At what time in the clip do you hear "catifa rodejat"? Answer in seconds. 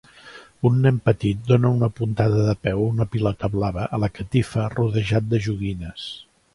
4.19-5.33